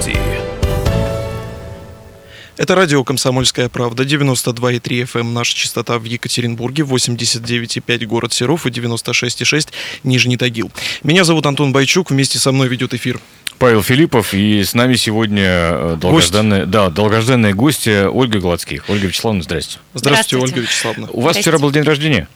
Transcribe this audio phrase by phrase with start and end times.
[0.00, 0.18] студии.
[2.56, 8.70] Это радио «Комсомольская правда», 92,3 FM, эм, наша частота в Екатеринбурге, 89,5 город Серов и
[8.70, 9.72] 96,6
[10.04, 10.70] Нижний Тагил.
[11.02, 13.18] Меня зовут Антон Байчук, вместе со мной ведет эфир
[13.58, 18.84] Павел Филиппов, и с нами сегодня э, долгожданная, да, долгожданная гостья Ольга Гладских.
[18.88, 19.78] Ольга Вячеславовна, здрасте.
[19.94, 20.44] Здравствуйте, Здравствуйте.
[20.44, 21.08] Ольга Вячеславовна.
[21.12, 22.28] У вас вчера был день рождения?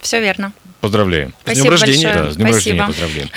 [0.00, 0.52] Все верно.
[0.80, 1.34] Поздравляем.
[1.42, 2.06] Спасибо с днем рождения.
[2.06, 2.24] Большое.
[2.24, 2.54] Да, с днем Спасибо.
[2.54, 3.30] рождения поздравляем.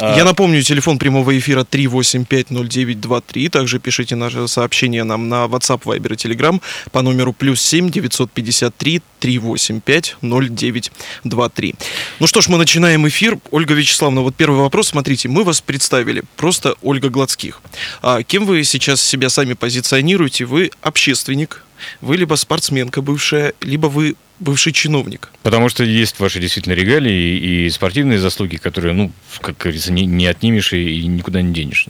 [0.00, 3.48] А, Я напомню, телефон прямого эфира 3850923.
[3.48, 6.62] Также пишите наше сообщение нам на WhatsApp, Viber и Telegram
[6.92, 11.74] по номеру плюс 7 953 385 0923.
[12.20, 13.38] Ну что ж, мы начинаем эфир.
[13.50, 14.88] Ольга Вячеславовна, вот первый вопрос.
[14.88, 16.22] Смотрите, мы вас представили.
[16.36, 17.60] Просто Ольга Гладских.
[18.00, 20.44] А кем вы сейчас себя сами позиционируете?
[20.44, 21.64] Вы общественник,
[22.00, 25.30] вы либо спортсменка бывшая, либо вы бывший чиновник.
[25.42, 30.26] Потому что есть ваши действительно регалии и спортивные заслуги, которые, ну, как говорится, не, не
[30.26, 31.86] отнимешь и никуда не денешь.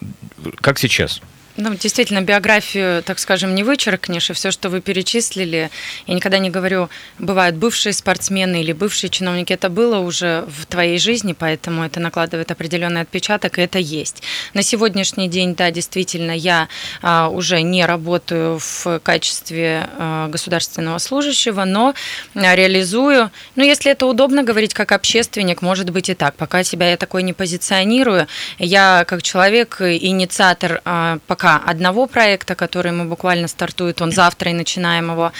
[0.60, 1.20] Как сейчас?
[1.61, 5.73] Ну, действительно, биографию, так скажем, не вычеркнешь, и все, что вы перечислили,
[6.06, 11.01] я никогда не говорю, бывают бывшие спортсмены или бывшие чиновники, это было уже в твоей
[11.01, 14.23] жизни, поэтому это накладывает определенный отпечаток, и это есть.
[14.55, 16.69] На сегодняшний день, да, действительно, я
[17.03, 21.92] а, уже не работаю в качестве а, государственного служащего, но
[22.36, 26.97] реализую, ну, если это удобно говорить как общественник, может быть и так, пока себя я
[26.97, 28.29] такой не позиционирую,
[28.61, 34.50] я как человек, инициатор а, пока пока одного проекта, который мы буквально стартует, он завтра
[34.50, 35.32] и начинаем его.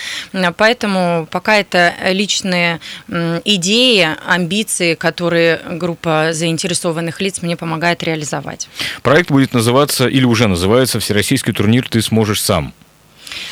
[0.56, 2.81] Поэтому пока это личные
[3.45, 8.69] идеи, амбиции, которые группа заинтересованных лиц мне помогает реализовать.
[9.03, 12.72] Проект будет называться или уже называется «Всероссийский турнир «Ты сможешь сам».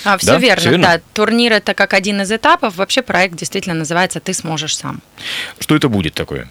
[0.04, 0.38] А, все, да?
[0.38, 1.00] верно, все верно, да.
[1.12, 2.76] Турнир это как один из этапов.
[2.76, 5.02] Вообще проект действительно называется «Ты сможешь сам».
[5.58, 6.48] Что это будет такое?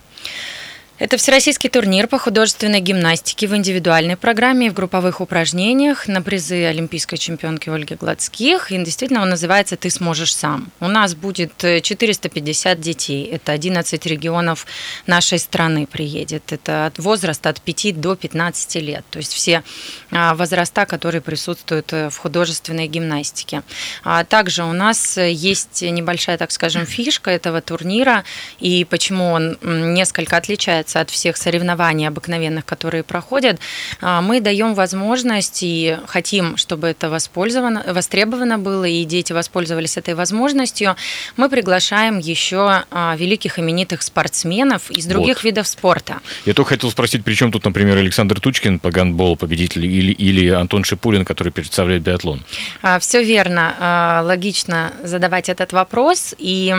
[0.98, 6.64] Это всероссийский турнир по художественной гимнастике в индивидуальной программе и в групповых упражнениях на призы
[6.64, 8.72] олимпийской чемпионки Ольги Гладских.
[8.72, 10.72] И действительно он называется «Ты сможешь сам».
[10.80, 13.25] У нас будет 450 детей.
[13.25, 14.66] Это 11 регионов
[15.06, 16.53] нашей страны приедет.
[16.53, 19.03] Это от возраста от 5 до 15 лет.
[19.09, 19.64] То есть все
[20.12, 23.64] а, возраста, которые присутствуют э, в художественной гимнастике.
[24.06, 28.24] А также у нас есть небольшая, так скажем, фишка этого турнира.
[28.62, 33.59] И почему он несколько отличается отличается от всех соревнований обыкновенных, которые проходят,
[34.01, 40.13] а, мы даем возможность и хотим, чтобы это воспользовано, востребовано было, и дети воспользовались этой
[40.13, 40.95] возможностью.
[41.38, 45.44] Мы приглашаем еще а, великих именитых спортсменов из других вот.
[45.44, 46.19] видов спорта.
[46.45, 50.50] Я только хотел спросить, при чем тут, например, Александр Тучкин по гандболу победитель или, или
[50.50, 52.44] Антон Шипулин, который представляет биатлон?
[52.81, 54.22] А, Все верно.
[54.25, 56.35] Логично задавать этот вопрос.
[56.38, 56.74] И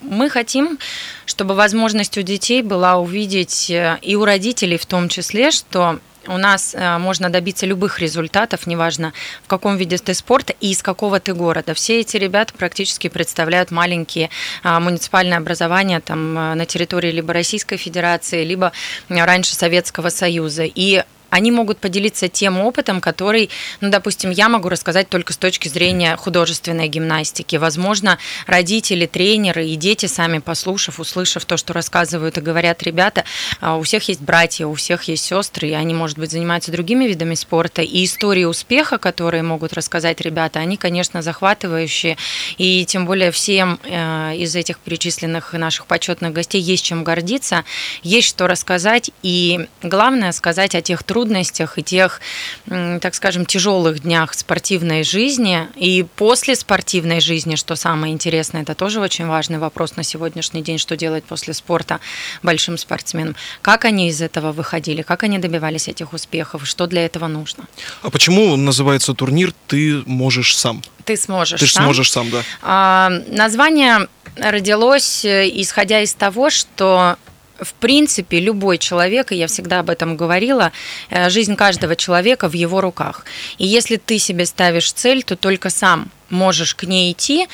[0.00, 0.78] мы хотим,
[1.24, 5.98] чтобы возможность у детей была увидеть, э, и у родителей в том числе, что
[6.28, 9.12] у нас э, можно добиться любых результатов, неважно
[9.44, 11.74] в каком виде ты спорта и из какого ты города.
[11.74, 14.30] Все эти ребята практически представляют маленькие
[14.62, 18.72] а, муниципальные образования там, э, на территории либо Российской Федерации, либо
[19.08, 20.64] раньше Советского Союза.
[20.64, 21.04] И
[21.36, 23.50] они могут поделиться тем опытом, который,
[23.82, 27.56] ну, допустим, я могу рассказать только с точки зрения художественной гимнастики.
[27.56, 33.24] Возможно, родители, тренеры и дети сами, послушав, услышав то, что рассказывают и говорят ребята,
[33.60, 37.04] а, у всех есть братья, у всех есть сестры, и они, может быть, занимаются другими
[37.04, 37.82] видами спорта.
[37.82, 42.16] И истории успеха, которые могут рассказать ребята, они, конечно, захватывающие.
[42.56, 47.64] И тем более всем э, из этих перечисленных наших почетных гостей есть чем гордиться,
[48.02, 49.10] есть что рассказать.
[49.22, 52.20] И главное сказать о тех трудностях, трудностях и тех,
[52.66, 59.00] так скажем, тяжелых днях спортивной жизни и после спортивной жизни, что самое интересное, это тоже
[59.00, 61.98] очень важный вопрос на сегодняшний день, что делать после спорта
[62.42, 63.34] большим спортсменам.
[63.60, 67.64] Как они из этого выходили, как они добивались этих успехов, что для этого нужно.
[68.02, 70.82] А почему называется турнир «Ты можешь сам»?
[71.04, 71.84] Ты сможешь Ты сам.
[71.84, 72.42] сможешь сам, да.
[72.62, 77.16] А, название родилось э, исходя из того, что
[77.60, 80.72] в принципе, любой человек, и я всегда об этом говорила,
[81.10, 83.24] э, жизнь каждого человека в его руках.
[83.58, 87.48] И если ты себе ставишь цель, то только сам можешь к ней идти,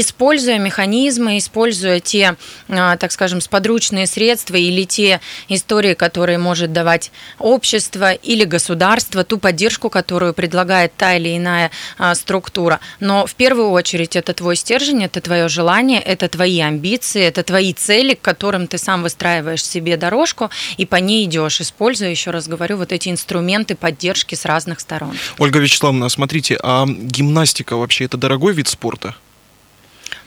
[0.00, 2.36] используя механизмы, используя те,
[2.68, 9.38] а, так скажем, сподручные средства или те истории, которые может давать общество или государство, ту
[9.38, 12.80] поддержку, которую предлагает та или иная а, структура.
[12.98, 17.72] Но в первую очередь это твой стержень, это твое желание, это твои амбиции, это твои
[17.72, 22.48] цели, к которым ты сам выстраиваешь себе дорожку и по ней идешь, используя, еще раз
[22.48, 25.16] говорю, вот эти инструменты поддержки с разных сторон.
[25.38, 29.14] Ольга Вячеславовна, смотрите, а гимнастика вообще это дорогой вид спорта?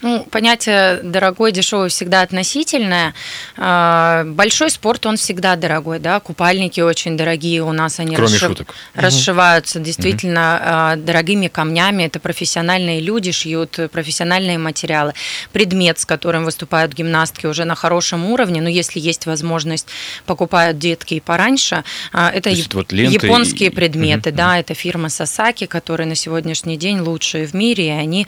[0.01, 3.15] Ну, понятие дорогой, дешевый всегда относительное.
[3.57, 8.49] А, большой спорт, он всегда дорогой, да, купальники очень дорогие у нас, они Кроме расшив...
[8.49, 8.75] шуток.
[8.93, 11.01] расшиваются действительно угу.
[11.03, 15.13] дорогими камнями, это профессиональные люди шьют профессиональные материалы.
[15.51, 19.87] Предмет, с которым выступают гимнастки уже на хорошем уровне, но если есть возможность,
[20.27, 21.83] покупают детки и пораньше,
[22.13, 22.71] а, это яп...
[22.75, 23.73] вот японские и...
[23.73, 24.37] предметы, угу.
[24.37, 28.27] да, это фирма Сасаки, которая на сегодняшний день лучшие в мире, и они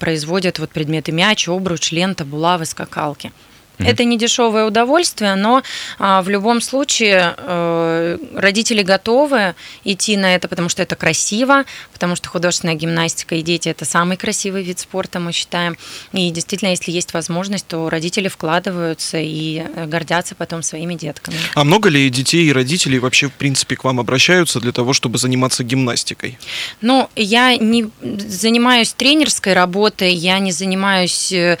[0.00, 3.30] производят вот предметы предметы мяч, обруч, лента, булавы, скакалки.
[3.78, 3.86] Mm-hmm.
[3.86, 5.62] Это не дешевое удовольствие, но
[5.98, 9.54] а, в любом случае э, родители готовы
[9.84, 14.16] идти на это, потому что это красиво, потому что художественная гимнастика и дети это самый
[14.16, 15.76] красивый вид спорта, мы считаем.
[16.12, 21.36] И действительно, если есть возможность, то родители вкладываются и э, гордятся потом своими детками.
[21.54, 25.18] А много ли детей и родителей вообще в принципе к вам обращаются для того, чтобы
[25.18, 26.38] заниматься гимнастикой?
[26.80, 31.58] Ну, я не занимаюсь тренерской работой, я не занимаюсь э,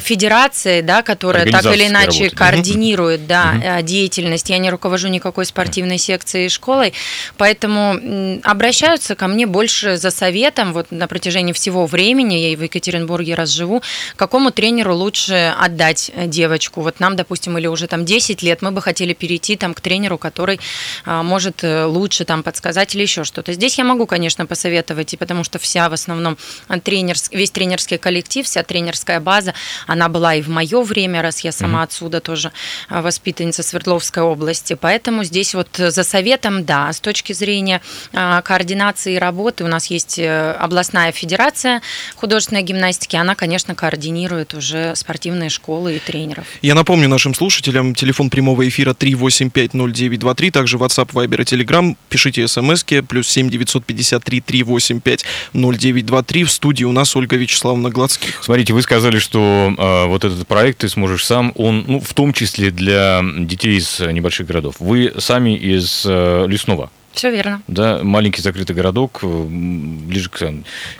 [0.00, 2.36] федерацией, да, которая так или иначе работы.
[2.36, 3.86] координирует да, угу.
[3.86, 4.50] деятельность.
[4.50, 6.92] Я не руковожу никакой спортивной секцией школой,
[7.36, 12.34] поэтому обращаются ко мне больше за советом вот на протяжении всего времени.
[12.34, 13.82] Я и в Екатеринбурге раз живу.
[14.16, 16.80] Какому тренеру лучше отдать э, девочку?
[16.82, 20.18] Вот нам, допустим, или уже там 10 лет, мы бы хотели перейти там к тренеру,
[20.18, 20.60] который
[21.04, 23.52] а, может э, лучше там подсказать или еще что-то.
[23.52, 26.36] Здесь я могу, конечно, посоветовать, и потому что вся в основном
[26.84, 29.54] тренерский, весь тренерский коллектив, вся тренерская база,
[29.86, 31.84] она была и в мое время, раз я сама mm-hmm.
[31.84, 32.52] отсюда тоже
[32.88, 34.74] а, воспитанница Свердловской области.
[34.74, 37.80] Поэтому здесь вот за советом, да, с точки зрения
[38.12, 41.82] а, координации работы у нас есть э, областная федерация
[42.16, 46.46] художественной гимнастики, она, конечно, координирует уже спортивные школы и тренеров.
[46.62, 51.96] Я напомню нашим слушателям, телефон прямого эфира 3850923, также WhatsApp, Viber и Telegram.
[52.08, 56.44] Пишите смски, плюс 7 953 385 0923.
[56.44, 58.42] В студии у нас Ольга Вячеславовна Гладских.
[58.42, 62.32] Смотрите, вы сказали, что э, вот этот проект ты сможешь сам он, ну, в том
[62.32, 64.76] числе для детей из небольших городов.
[64.78, 66.90] Вы сами из э, Лесного.
[67.12, 67.62] Все верно.
[67.66, 70.38] Да, маленький закрытый городок, э, ближе к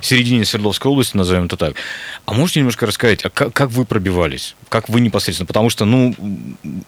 [0.00, 1.74] середине Свердловской области, назовем это так.
[2.26, 4.56] А можете немножко рассказать, а как, как вы пробивались?
[4.68, 5.46] Как вы непосредственно?
[5.46, 6.16] Потому что, ну,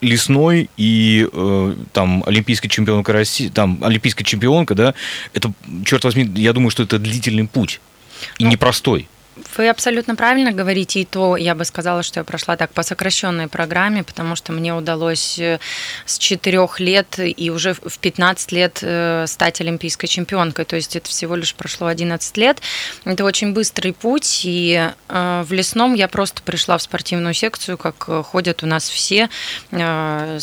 [0.01, 4.95] лесной и э, там олимпийская чемпионка России, там олимпийская чемпионка, да,
[5.33, 5.53] это,
[5.85, 7.81] черт возьми, я думаю, что это длительный путь
[8.39, 9.07] и ну, непростой.
[9.57, 13.49] Вы абсолютно правильно говорите, и то я бы сказала, что я прошла так по сокращенной
[13.49, 15.59] программе, потому что мне удалось э,
[16.07, 21.09] с 4 лет и уже в 15 лет э, стать олимпийской чемпионкой, то есть это
[21.09, 22.61] всего лишь прошло 11 лет.
[23.05, 27.97] Это очень быстрый путь, и э, в лесном я просто пришла в спортивную секцию, как
[28.27, 29.29] ходят у нас все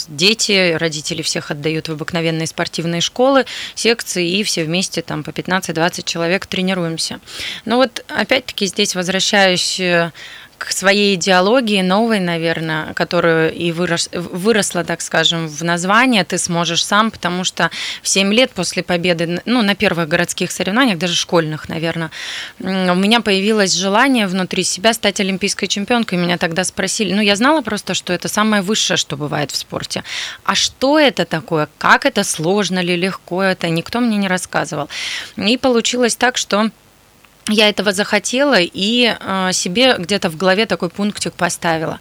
[0.08, 3.46] дети, родители всех отдают в обыкновенные спортивные школы,
[3.76, 7.20] секции, и все вместе там по 15-20 человек тренируемся.
[7.66, 10.12] Но вот опять-таки здесь возвращаюсь э,
[10.58, 16.84] к своей идеологии новой, наверное, которую и вырос, выросла, так скажем, в название «Ты сможешь
[16.84, 17.70] сам», потому что
[18.02, 22.12] в 7 лет после победы, ну, на первых городских соревнованиях, даже школьных, наверное,
[22.60, 26.18] у меня появилось желание внутри себя стать олимпийской чемпионкой.
[26.18, 30.04] Меня тогда спросили, ну, я знала просто, что это самое высшее, что бывает в спорте.
[30.44, 31.70] А что это такое?
[31.78, 32.24] Как это?
[32.24, 32.96] Сложно ли?
[32.96, 33.70] Легко это?
[33.70, 34.90] Никто мне не рассказывал.
[35.36, 36.72] И получилось так, что
[37.50, 42.00] я этого захотела и э, себе где-то в голове такой пунктик поставила.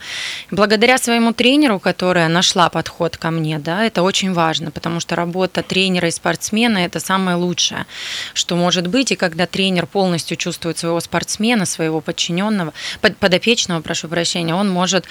[0.51, 5.63] Благодаря своему тренеру, которая нашла подход ко мне, да, это очень важно, потому что работа
[5.63, 7.87] тренера и спортсмена это самое лучшее,
[8.35, 9.13] что может быть.
[9.13, 15.05] И когда тренер полностью чувствует своего спортсмена, своего подчиненного, под, подопечного, прошу прощения, он может,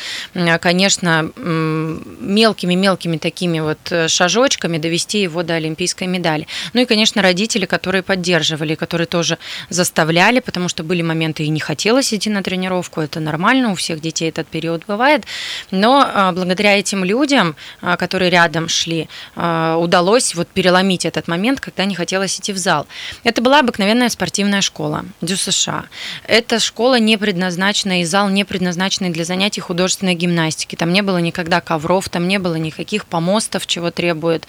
[0.60, 6.48] конечно, мелкими-мелкими такими вот э, шажочками довести его до олимпийской медали.
[6.74, 9.38] Ну и, конечно, родители, которые поддерживали, которые тоже
[9.70, 13.76] заставляли заставляли, потому что были моменты и не хотелось идти на тренировку, это нормально, у
[13.76, 15.24] всех детей этот период бывает,
[15.72, 21.60] но а, благодаря этим людям, а, которые рядом шли, а, удалось вот переломить этот момент,
[21.60, 22.88] когда не хотелось идти в зал.
[23.24, 25.86] Это была обыкновенная спортивная школа Дю США.
[26.28, 30.76] Эта школа не предназначена, и зал не предназначенный для занятий художественной гимнастики.
[30.76, 34.48] Там не было никогда ковров, там не было никаких помостов, чего требуют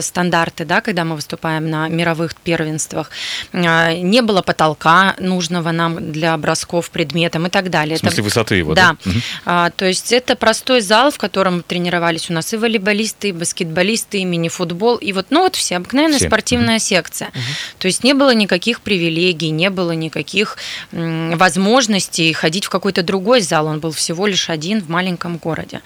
[0.00, 3.10] стандарты, да, когда мы выступаем на мировых первенствах.
[3.52, 7.96] Не было потолка, нужного нам для образков предметом и так далее.
[7.96, 8.96] В смысле это, высоты его, да?
[9.04, 9.10] Да.
[9.10, 9.20] Угу.
[9.46, 14.18] А, то есть это простой зал, в котором тренировались у нас и волейболисты, и баскетболисты,
[14.18, 16.28] и мини-футбол, и вот, ну вот все, обыкновенная все.
[16.28, 16.84] спортивная угу.
[16.84, 17.28] секция.
[17.28, 17.40] Угу.
[17.78, 20.56] То есть не было никаких привилегий, не было никаких
[20.92, 25.80] м, возможностей ходить в какой-то другой зал, он был всего лишь один в маленьком городе.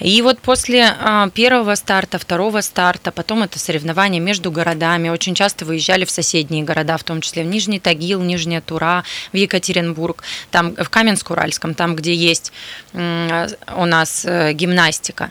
[0.00, 5.10] И вот после после а, первого старта, второго старта, потом это соревнования между городами.
[5.10, 9.36] Очень часто выезжали в соседние города, в том числе в Нижний Тагил, Нижняя Тура, в
[9.36, 12.52] Екатеринбург, там в Каменск-Уральском, там, где есть
[12.94, 15.30] у нас э, гимнастика.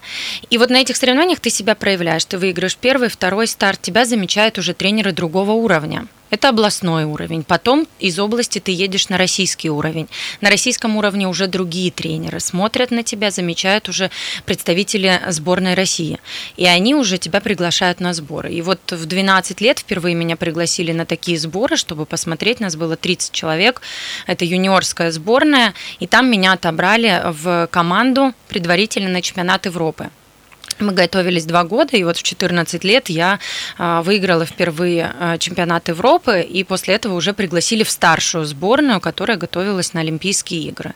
[0.49, 4.57] И вот на этих соревнованиях ты себя проявляешь, ты выигрываешь первый, второй старт, тебя замечают
[4.57, 6.07] уже тренеры другого уровня.
[6.31, 7.43] Это областной уровень.
[7.43, 10.07] Потом из области ты едешь на российский уровень.
[10.39, 14.09] На российском уровне уже другие тренеры смотрят на тебя, замечают уже
[14.45, 16.19] представители сборной России.
[16.55, 18.53] И они уже тебя приглашают на сборы.
[18.53, 22.61] И вот в 12 лет впервые меня пригласили на такие сборы, чтобы посмотреть.
[22.61, 23.81] Нас было 30 человек.
[24.25, 25.73] Это юниорская сборная.
[25.99, 30.09] И там меня отобрали в команду предварительно на чемпионат Европы.
[30.81, 33.39] Мы готовились два года, и вот в 14 лет я
[33.77, 39.37] а, выиграла впервые а, чемпионат Европы, и после этого уже пригласили в старшую сборную, которая
[39.37, 40.93] готовилась на Олимпийские игры.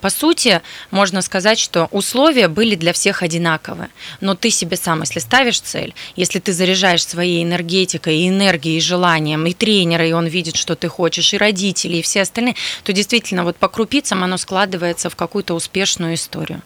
[0.00, 3.90] По сути, можно сказать, что условия были для всех одинаковые,
[4.22, 8.80] но ты себе сам, если ставишь цель, если ты заряжаешь своей энергетикой, и энергией, и
[8.80, 12.94] желанием, и тренера, и он видит, что ты хочешь, и родители, и все остальные, то
[12.94, 16.62] действительно вот по крупицам оно складывается в какую-то успешную историю.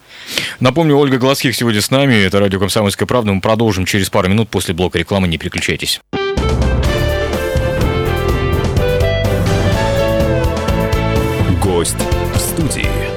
[0.61, 3.33] Напомню, Ольга Глазких сегодня с нами, это радио «Комсомольская правда».
[3.33, 5.27] Мы продолжим через пару минут после блока рекламы.
[5.27, 6.01] Не переключайтесь.
[11.63, 11.97] Гость
[12.35, 13.10] в студии.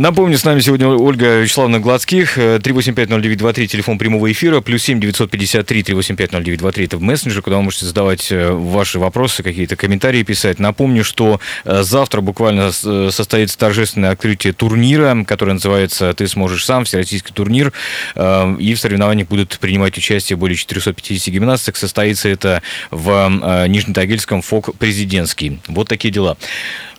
[0.00, 6.84] Напомню, с нами сегодня Ольга Вячеславовна Гладских, 3850923, телефон прямого эфира, плюс 7 953 3850923,
[6.86, 10.58] это в мессенджер, куда вы можете задавать э, ваши вопросы, какие-то комментарии писать.
[10.58, 16.86] Напомню, что э, завтра буквально э, состоится торжественное открытие турнира, которое называется «Ты сможешь сам»,
[16.86, 17.74] всероссийский турнир,
[18.16, 21.76] и в соревнованиях будут принимать участие более 450 гимнасток.
[21.76, 25.60] Состоится это в Нижнетагильском ФОК «Президентский».
[25.68, 26.38] Вот такие дела.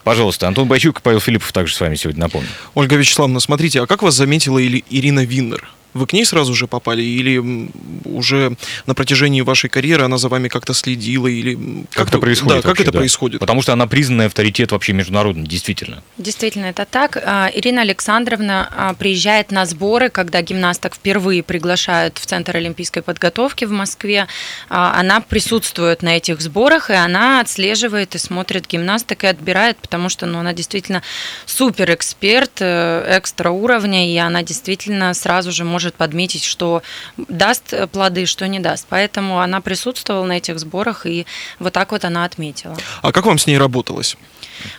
[0.03, 2.49] Пожалуйста, Антон Байчук и Павел Филиппов также с вами сегодня напомню.
[2.73, 5.67] Ольга Вячеславовна, смотрите, а как вас заметила Ирина Виннер?
[5.93, 7.69] Вы к ней сразу же попали или
[8.05, 8.55] уже
[8.85, 11.55] на протяжении вашей карьеры она за вами как-то следила или
[11.91, 12.55] как, как это происходит?
[12.55, 12.99] Да, как вообще, это да.
[12.99, 13.39] происходит?
[13.39, 16.03] Потому что она признанный авторитет вообще международный, действительно.
[16.17, 17.17] Действительно, это так.
[17.17, 23.65] А, Ирина Александровна а, приезжает на сборы, когда гимнасток впервые приглашают в Центр олимпийской подготовки
[23.65, 24.27] в Москве.
[24.69, 30.09] А, она присутствует на этих сборах и она отслеживает и смотрит гимнасток и отбирает, потому
[30.09, 31.01] что ну, она действительно
[31.45, 36.83] супер эксперт, э, экстра уровня, и она действительно сразу же может может подметить, что
[37.17, 38.85] даст плоды, что не даст.
[38.89, 41.25] Поэтому она присутствовала на этих сборах, и
[41.59, 42.77] вот так вот она отметила.
[43.01, 44.15] А как вам с ней работалось?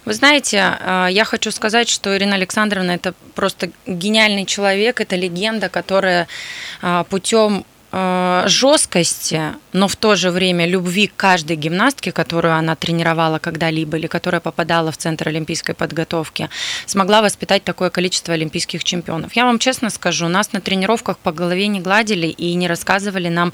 [0.04, 5.68] Вы знаете, а, я хочу сказать, что Ирина Александровна это просто гениальный человек, это легенда,
[5.68, 6.28] которая
[6.82, 7.64] а, путем
[7.94, 9.42] Э, жесткости,
[9.74, 14.40] но в то же время любви к каждой гимнастке, которую она тренировала когда-либо или которая
[14.40, 16.48] попадала в Центр олимпийской подготовки,
[16.86, 19.36] смогла воспитать такое количество олимпийских чемпионов.
[19.36, 23.52] Я вам честно скажу, нас на тренировках по голове не гладили и не рассказывали нам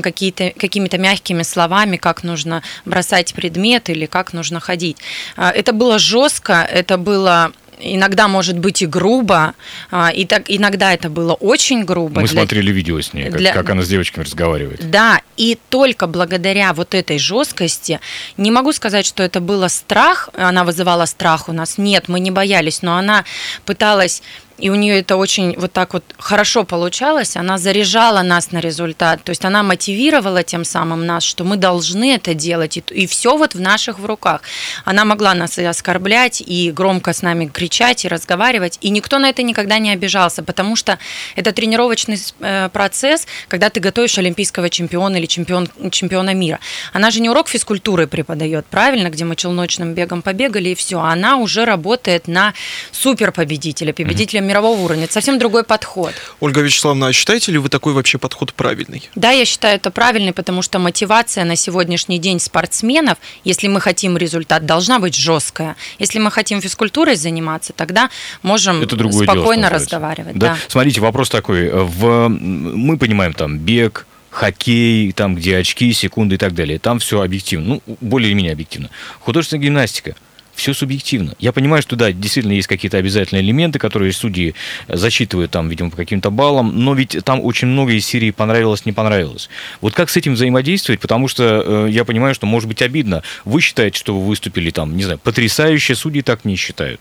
[0.00, 4.98] какие-то, какими-то мягкими словами, как нужно бросать предмет или как нужно ходить.
[5.36, 9.54] Э, это было жестко, это было иногда может быть и грубо,
[9.90, 12.20] а, и так иногда это было очень грубо.
[12.20, 12.40] Мы для...
[12.40, 13.52] смотрели видео с ней, как, для...
[13.52, 14.90] как она с девочками разговаривает.
[14.90, 18.00] Да, и только благодаря вот этой жесткости,
[18.36, 22.30] не могу сказать, что это было страх, она вызывала страх у нас, нет, мы не
[22.30, 23.24] боялись, но она
[23.64, 24.22] пыталась
[24.60, 29.22] и у нее это очень вот так вот хорошо получалось, она заряжала нас на результат,
[29.24, 33.36] то есть она мотивировала тем самым нас, что мы должны это делать, и, и все
[33.36, 34.42] вот в наших в руках.
[34.84, 39.28] Она могла нас и оскорблять, и громко с нами кричать, и разговаривать, и никто на
[39.30, 40.98] это никогда не обижался, потому что
[41.36, 46.60] это тренировочный э, процесс, когда ты готовишь олимпийского чемпиона или чемпион, чемпиона мира.
[46.92, 51.36] Она же не урок физкультуры преподает, правильно, где мы челночным бегом побегали, и все, она
[51.36, 52.52] уже работает на
[52.92, 55.04] суперпобедителя, победителя мирового уровня.
[55.04, 56.12] Это совсем другой подход.
[56.40, 59.08] Ольга Вячеславовна, а считаете ли вы такой вообще подход правильный?
[59.14, 64.16] Да, я считаю это правильный, потому что мотивация на сегодняшний день спортсменов, если мы хотим
[64.16, 65.76] результат, должна быть жесткая.
[65.98, 68.10] Если мы хотим физкультурой заниматься, тогда
[68.42, 70.36] можем это спокойно дело, разговаривать.
[70.36, 70.48] Да?
[70.48, 70.56] Да.
[70.68, 71.70] Смотрите, вопрос такой.
[71.70, 72.28] В...
[72.28, 76.78] Мы понимаем там бег, хоккей, там, где очки, секунды и так далее.
[76.78, 78.90] Там все объективно, ну, более или менее объективно.
[79.20, 80.16] Художественная гимнастика–
[80.54, 81.34] все субъективно.
[81.38, 84.54] Я понимаю, что да, действительно есть какие-то обязательные элементы, которые судьи
[84.88, 88.92] зачитывают там, видимо, по каким-то баллам, но ведь там очень много из серии понравилось, не
[88.92, 89.48] понравилось.
[89.80, 91.00] Вот как с этим взаимодействовать?
[91.00, 93.22] Потому что э, я понимаю, что может быть обидно.
[93.44, 97.00] Вы считаете, что вы выступили там, не знаю, потрясающе, судьи так не считают.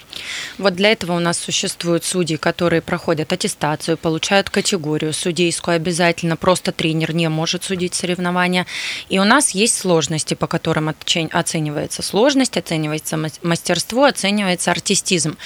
[0.57, 6.71] Вот для этого у нас существуют судьи, которые проходят аттестацию, получают категорию судейскую обязательно, просто
[6.71, 8.65] тренер не может судить соревнования.
[9.09, 10.93] И у нас есть сложности, по которым
[11.31, 15.37] оценивается сложность, оценивается мастерство оценивается артистизм.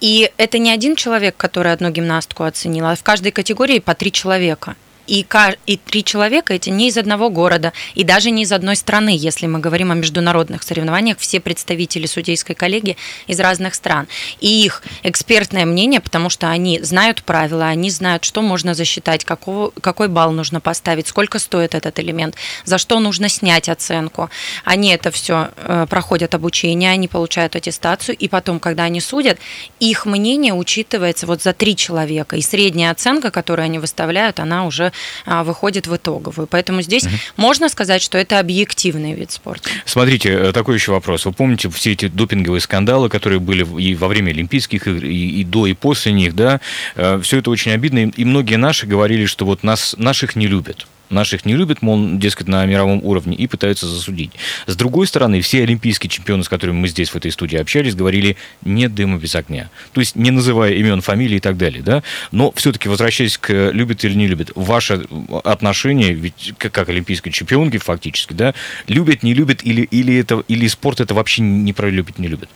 [0.00, 4.12] И это не один человек, который одну гимнастку оценил, а в каждой категории по три
[4.12, 5.26] человека и,
[5.66, 9.46] и три человека эти не из одного города и даже не из одной страны, если
[9.46, 12.96] мы говорим о международных соревнованиях, все представители судейской коллегии
[13.26, 14.08] из разных стран.
[14.40, 19.70] И их экспертное мнение, потому что они знают правила, они знают, что можно засчитать, какого,
[19.80, 24.30] какой балл нужно поставить, сколько стоит этот элемент, за что нужно снять оценку.
[24.64, 29.38] Они это все э, проходят обучение, они получают аттестацию, и потом, когда они судят,
[29.80, 34.92] их мнение учитывается вот за три человека, и средняя оценка, которую они выставляют, она уже
[35.26, 36.46] выходит в итоговую.
[36.46, 37.14] Поэтому здесь угу.
[37.36, 39.70] можно сказать, что это объективный вид спорта.
[39.84, 41.24] Смотрите, э, такой еще вопрос.
[41.24, 45.44] Вы помните все эти допинговые скандалы, которые были и во время Олимпийских игр, и, и
[45.44, 46.60] до, и после них, да?
[46.96, 50.86] Э, все это очень обидно, и многие наши говорили, что вот нас, наших не любят
[51.10, 54.30] наших не любят, мол, дескать, на мировом уровне, и пытаются засудить.
[54.66, 58.36] С другой стороны, все олимпийские чемпионы, с которыми мы здесь в этой студии общались, говорили,
[58.64, 59.70] нет дыма без огня.
[59.92, 62.02] То есть не называя имен, фамилий и так далее, да?
[62.32, 65.06] Но все-таки, возвращаясь к любят или не любят, ваше
[65.44, 68.54] отношение, ведь как, как олимпийской чемпионки фактически, да,
[68.86, 72.48] любят, не любят, или, или, это, или спорт это вообще не про любит, не любит?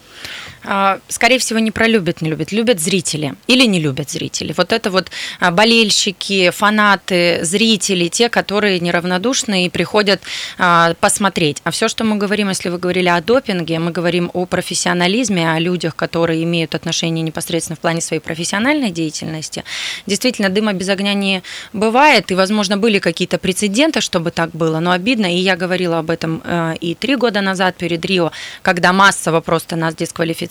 [0.64, 2.52] А, скорее всего, не про любят, не любят.
[2.52, 4.52] Любят зрители или не любят зрители.
[4.56, 5.10] Вот это вот
[5.40, 10.20] а, болельщики, фанаты, зрители, те, которые неравнодушны и приходят
[10.58, 11.60] а, посмотреть.
[11.64, 15.58] А все, что мы говорим, если вы говорили о допинге, мы говорим о профессионализме, о
[15.58, 19.64] людях, которые имеют отношение непосредственно в плане своей профессиональной деятельности.
[20.06, 24.90] Действительно, дыма без огня не бывает, и, возможно, были какие-то прецеденты, чтобы так было, но
[24.90, 26.42] обидно, и я говорила об этом
[26.80, 30.47] и три года назад перед Рио, когда массово просто нас дисквалифицировали.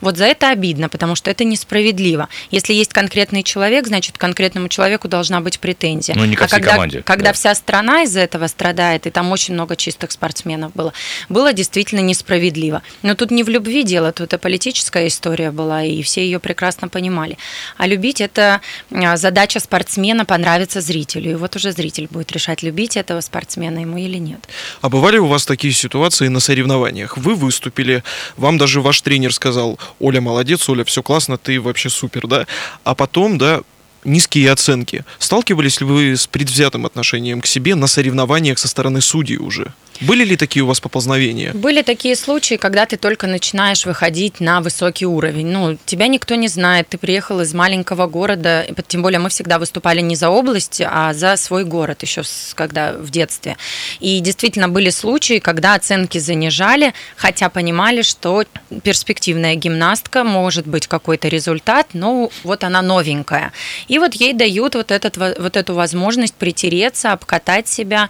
[0.00, 2.28] Вот за это обидно, потому что это несправедливо.
[2.50, 6.14] Если есть конкретный человек, значит, конкретному человеку должна быть претензия.
[6.16, 7.02] Ну, не ко а когда, команде.
[7.02, 7.32] Когда да.
[7.32, 10.92] вся страна из-за этого страдает, и там очень много чистых спортсменов было,
[11.28, 12.82] было действительно несправедливо.
[13.02, 16.88] Но тут не в любви дело, тут это политическая история была, и все ее прекрасно
[16.88, 17.36] понимали.
[17.76, 18.60] А любить это
[18.92, 21.32] а, задача спортсмена понравится зрителю.
[21.32, 24.40] И вот уже зритель будет решать, любить этого спортсмена ему или нет.
[24.80, 27.18] А бывали у вас такие ситуации на соревнованиях?
[27.18, 28.02] Вы выступили,
[28.36, 32.46] вам даже ваш тренер сказал, Оля, молодец, Оля, все классно, ты вообще супер, да?
[32.84, 33.60] А потом, да,
[34.04, 35.04] низкие оценки.
[35.18, 39.72] Сталкивались ли вы с предвзятым отношением к себе на соревнованиях со стороны судей уже?
[40.00, 41.52] Были ли такие у вас поползновения?
[41.52, 45.46] Были такие случаи, когда ты только начинаешь выходить на высокий уровень.
[45.46, 50.00] Ну, тебя никто не знает, ты приехал из маленького города, тем более мы всегда выступали
[50.00, 52.22] не за область, а за свой город еще
[52.54, 53.56] когда в детстве.
[54.00, 58.44] И действительно были случаи, когда оценки занижали, хотя понимали, что
[58.82, 63.52] перспективная гимнастка может быть какой-то результат, но вот она новенькая.
[63.88, 68.08] И вот ей дают вот, этот, вот эту возможность притереться, обкатать себя,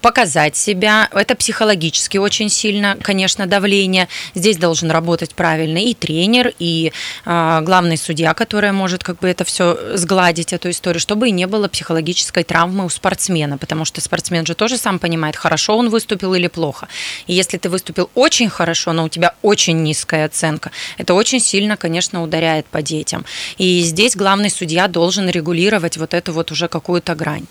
[0.00, 4.08] показать себя это психологически очень сильно, конечно, давление.
[4.34, 6.92] Здесь должен работать правильно и тренер, и
[7.24, 11.46] э, главный судья, который может как бы это все сгладить, эту историю, чтобы и не
[11.46, 16.34] было психологической травмы у спортсмена, потому что спортсмен же тоже сам понимает, хорошо он выступил
[16.34, 16.88] или плохо.
[17.28, 21.76] И если ты выступил очень хорошо, но у тебя очень низкая оценка, это очень сильно,
[21.76, 23.24] конечно, ударяет по детям.
[23.58, 27.46] И здесь главный судья должен регулировать вот эту вот уже какую-то грань.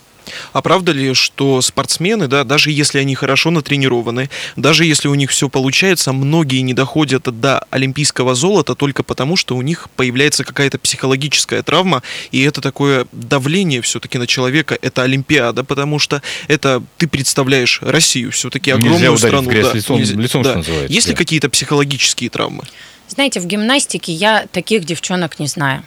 [0.54, 5.32] А правда ли, что спортсмены, да, даже если они хорошо натренированы, даже если у них
[5.32, 10.78] все получается, многие не доходят до олимпийского золота только потому, что у них появляется какая-то
[10.80, 17.08] психологическая травма, и это такое давление все-таки на человека, это Олимпиада, потому что это ты
[17.08, 19.50] представляешь Россию, все-таки огромную нельзя страну.
[19.50, 20.62] В грязь да, лицом, нельзя, лицом, да.
[20.62, 20.86] что.
[20.86, 21.12] Есть да.
[21.12, 22.64] ли какие-то психологические травмы?
[23.08, 25.84] Знаете, в гимнастике я таких девчонок не знаю.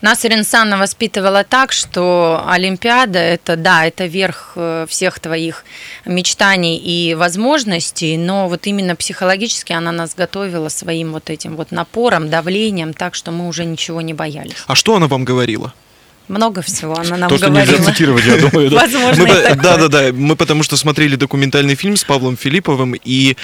[0.00, 5.64] Нас Ренсана воспитывала так, что Олимпиада это да, это верх э, всех твоих
[6.04, 12.30] мечтаний и возможностей, но вот именно психологически она нас готовила своим вот этим вот напором,
[12.30, 14.56] давлением, так что мы уже ничего не боялись.
[14.66, 15.72] А что она вам говорила?
[16.28, 17.72] Много всего она нам То, что говорила.
[17.72, 18.70] нельзя цитировать, я думаю.
[18.70, 18.76] Да?
[18.82, 20.12] Возможно, мы, Да, да, да.
[20.12, 23.36] Мы потому что смотрели документальный фильм с Павлом Филипповым, и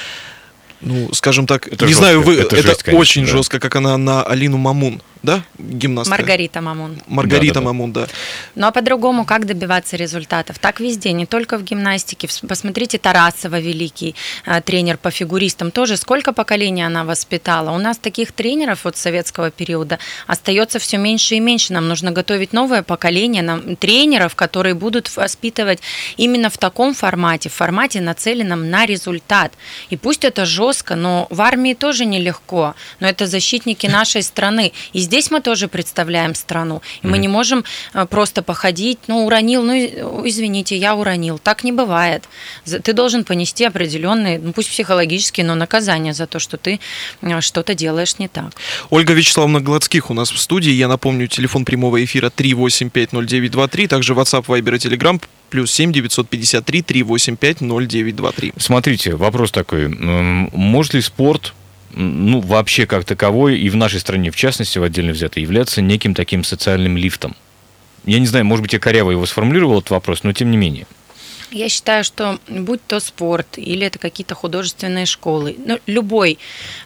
[0.82, 3.32] ну, скажем так, это не жестко, знаю, вы, это, это жесть, конечно, очень да.
[3.32, 6.10] жестко, как она на Алину Мамун да, гимнастка?
[6.10, 7.00] Маргарита Мамун.
[7.06, 8.06] Маргарита да, да, Мамун, да.
[8.54, 10.58] Ну а по-другому как добиваться результатов?
[10.58, 12.28] Так везде, не только в гимнастике.
[12.46, 17.70] Посмотрите, Тарасова великий э, тренер по фигуристам, тоже сколько поколений она воспитала.
[17.70, 21.72] У нас таких тренеров вот советского периода остается все меньше и меньше.
[21.72, 25.78] Нам нужно готовить новое поколение нам, тренеров, которые будут воспитывать
[26.18, 29.52] именно в таком формате, в формате нацеленном на результат.
[29.88, 34.72] И пусть это жестко, но в армии тоже нелегко, но это защитники нашей страны.
[34.92, 36.82] И здесь здесь мы тоже представляем страну.
[37.02, 37.20] И мы Мгм.
[37.20, 39.72] не можем э, просто походить, ну, уронил, ну,
[40.28, 41.38] извините, я уронил.
[41.38, 42.24] Так не бывает.
[42.64, 46.80] Ты должен понести определенные, ну, пусть психологические, но наказания за то, что ты
[47.22, 48.54] э, что-то делаешь не так.
[48.90, 50.72] Ольга Вячеславовна Гладских у нас в студии.
[50.72, 57.60] Я напомню, телефон прямого эфира 3850923, также WhatsApp, Viber и Telegram плюс 7 953 385
[57.60, 58.52] 0923.
[58.58, 59.86] Смотрите, вопрос такой.
[59.88, 61.54] Может ли спорт,
[61.96, 66.14] ну, вообще как таковой, и в нашей стране, в частности, в отдельно взятой, являться неким
[66.14, 67.36] таким социальным лифтом?
[68.04, 70.86] Я не знаю, может быть, я коряво его сформулировал, этот вопрос, но тем не менее.
[71.50, 76.38] Я считаю, что будь то спорт или это какие-то художественные школы, ну, любой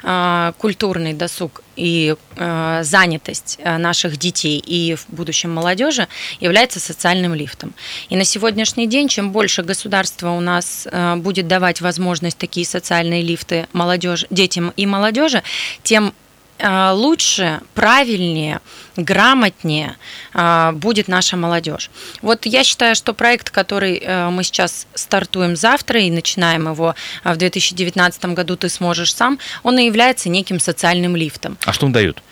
[0.02, 6.08] э, культурный досуг и э, занятость э, наших детей и в будущем молодежи
[6.40, 7.72] является социальным лифтом.
[8.08, 13.22] И на сегодняшний день, чем больше государство у нас э, будет давать возможность такие социальные
[13.22, 15.42] лифты молодежь, детям и молодежи,
[15.82, 16.12] тем
[16.60, 18.60] лучше, правильнее,
[18.96, 19.96] грамотнее
[20.34, 21.90] э, будет наша молодежь.
[22.20, 26.94] Вот я считаю, что проект, который э, мы сейчас стартуем завтра и начинаем его
[27.24, 31.56] э, в 2019 году «Ты сможешь сам», он и является неким социальным лифтом.
[31.64, 32.22] А что он дает?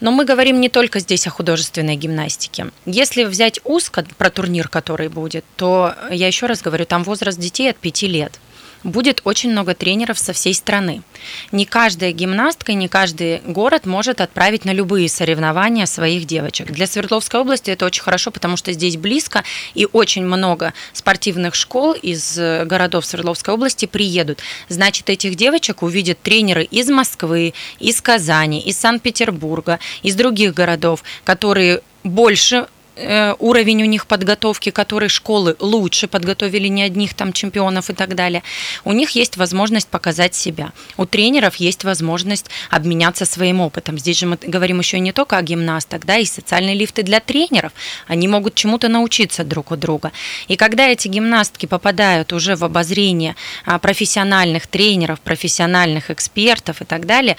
[0.00, 2.68] Но мы говорим не только здесь о художественной гимнастике.
[2.86, 7.70] Если взять узко про турнир, который будет, то я еще раз говорю, там возраст детей
[7.70, 8.40] от 5 лет.
[8.82, 11.02] Будет очень много тренеров со всей страны.
[11.52, 16.70] Не каждая гимнастка, не каждый город может отправить на любые соревнования своих девочек.
[16.70, 21.92] Для Свердловской области это очень хорошо, потому что здесь близко и очень много спортивных школ
[21.92, 24.40] из э, городов Свердловской области приедут.
[24.68, 31.82] Значит, этих девочек увидят тренеры из Москвы, из Казани, из Санкт-Петербурга, из других городов, которые
[32.02, 32.66] больше
[33.38, 38.42] уровень у них подготовки, которые школы лучше подготовили не одних там чемпионов и так далее,
[38.84, 40.72] у них есть возможность показать себя.
[40.96, 43.98] У тренеров есть возможность обменяться своим опытом.
[43.98, 47.72] Здесь же мы говорим еще не только о гимнастах, да, и социальные лифты для тренеров.
[48.06, 50.12] Они могут чему-то научиться друг у друга.
[50.48, 57.06] И когда эти гимнастки попадают уже в обозрение а, профессиональных тренеров, профессиональных экспертов и так
[57.06, 57.36] далее,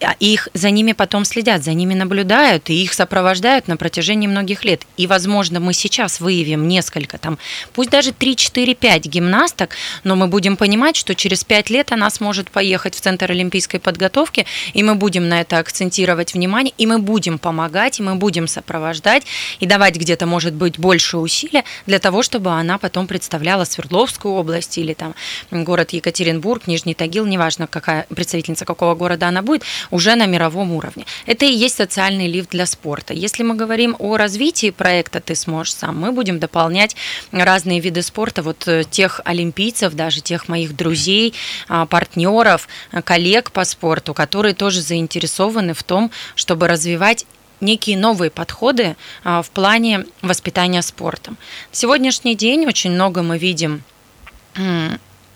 [0.00, 4.64] а, их за ними потом следят, за ними наблюдают и их сопровождают на протяжении многих
[4.64, 4.82] лет.
[4.96, 7.38] И, возможно, мы сейчас выявим несколько, там,
[7.72, 9.70] пусть даже 3, 4, 5 гимнасток,
[10.04, 14.46] но мы будем понимать, что через 5 лет она сможет поехать в Центр олимпийской подготовки,
[14.74, 19.24] и мы будем на это акцентировать внимание, и мы будем помогать, и мы будем сопровождать,
[19.60, 24.78] и давать где-то, может быть, больше усилия для того, чтобы она потом представляла Свердловскую область
[24.78, 25.14] или там
[25.50, 31.04] город Екатеринбург, Нижний Тагил, неважно, какая представительница какого города она будет, уже на мировом уровне.
[31.26, 33.14] Это и есть социальный лифт для спорта.
[33.14, 36.94] Если мы говорим о развитии проекта «Ты сможешь сам», мы будем дополнять
[37.32, 41.34] разные виды спорта, вот э, тех олимпийцев, даже тех моих друзей,
[41.68, 47.26] а, партнеров, а, коллег по спорту, которые тоже заинтересованы в том, чтобы развивать
[47.60, 48.94] некие новые подходы
[49.24, 51.36] а, в плане воспитания спортом.
[51.72, 53.82] В сегодняшний день очень много мы видим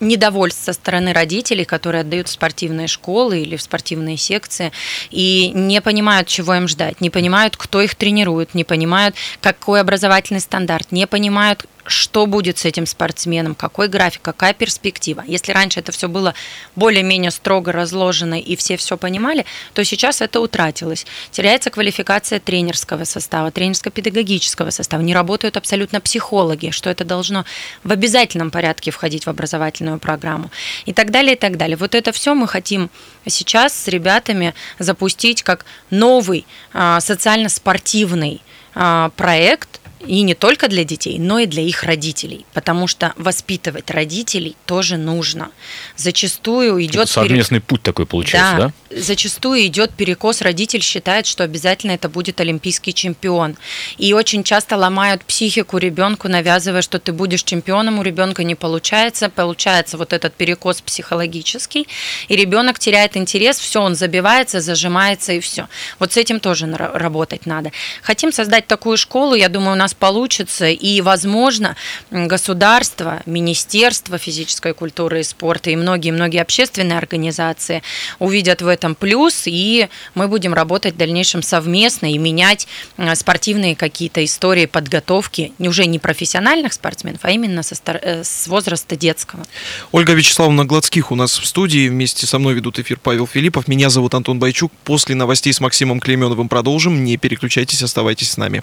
[0.00, 4.72] недовольств со стороны родителей, которые отдают в спортивные школы или в спортивные секции
[5.10, 10.40] и не понимают, чего им ждать, не понимают, кто их тренирует, не понимают, какой образовательный
[10.40, 15.24] стандарт, не понимают, что будет с этим спортсменом, какой график, какая перспектива.
[15.26, 16.34] Если раньше это все было
[16.76, 21.06] более-менее строго разложено и все все понимали, то сейчас это утратилось.
[21.30, 25.02] Теряется квалификация тренерского состава, тренерско-педагогического состава.
[25.02, 27.44] Не работают абсолютно психологи, что это должно
[27.84, 30.50] в обязательном порядке входить в образовательную программу.
[30.86, 31.76] И так далее, и так далее.
[31.76, 32.90] Вот это все мы хотим
[33.26, 38.42] сейчас с ребятами запустить как новый а, социально-спортивный
[38.74, 43.90] а, проект, и не только для детей, но и для их родителей, потому что воспитывать
[43.90, 45.50] родителей тоже нужно.
[45.96, 48.72] Зачастую идет Это совместный путь такой получается, да?
[48.90, 50.42] зачастую идет перекос.
[50.42, 53.56] Родитель считает, что обязательно это будет олимпийский чемпион.
[53.98, 59.28] И очень часто ломают психику ребенку, навязывая, что ты будешь чемпионом, у ребенка не получается.
[59.28, 61.86] Получается вот этот перекос психологический,
[62.28, 65.68] и ребенок теряет интерес, все, он забивается, зажимается и все.
[65.98, 67.72] Вот с этим тоже работать надо.
[68.02, 71.76] Хотим создать такую школу, я думаю, у нас получится, и, возможно,
[72.10, 77.82] государство, Министерство физической культуры и спорта и многие-многие общественные организации
[78.18, 82.66] увидят в этом плюс, и мы будем работать в дальнейшем совместно и менять
[83.14, 89.44] спортивные какие-то истории подготовки уже не профессиональных спортсменов, а именно со э, с возраста детского.
[89.92, 91.88] Ольга Вячеславовна Гладских у нас в студии.
[91.88, 93.68] Вместе со мной ведут эфир Павел Филиппов.
[93.68, 94.72] Меня зовут Антон Байчук.
[94.84, 97.04] После новостей с Максимом Клеменовым продолжим.
[97.04, 98.62] Не переключайтесь, оставайтесь с нами.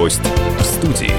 [0.00, 0.22] Гость
[0.58, 1.12] в студии.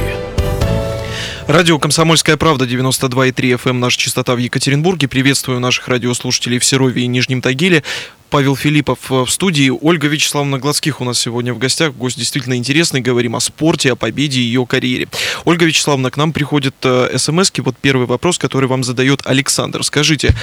[1.45, 5.07] Радио «Комсомольская правда» 92,3 FM, наша частота в Екатеринбурге.
[5.07, 7.83] Приветствую наших радиослушателей в Серове и Нижнем Тагиле.
[8.31, 9.69] Павел Филиппов э, в студии.
[9.69, 11.93] Ольга Вячеславовна Гладских у нас сегодня в гостях.
[11.93, 13.01] Гость действительно интересный.
[13.01, 15.07] Говорим о спорте, о победе и ее карьере.
[15.45, 17.61] Ольга Вячеславовна, к нам приходит э, смс -ки.
[17.61, 19.83] Вот первый вопрос, который вам задает Александр.
[19.83, 20.33] Скажите,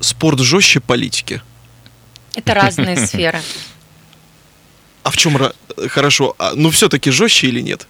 [0.00, 1.42] спорт жестче политики?
[2.34, 3.42] Это разные сферы.
[5.06, 5.38] А в чем...
[5.88, 7.86] Хорошо, а, ну все-таки жестче или нет?